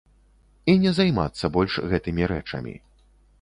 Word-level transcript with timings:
І 0.71 0.73
не 0.85 0.93
займацца 0.99 1.51
больш 1.59 1.77
гэтымі 1.93 2.23
рэчамі. 2.33 2.75